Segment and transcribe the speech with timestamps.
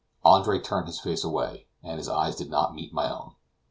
[0.25, 3.35] Andre turned his face away, and his eyes did not meet my own.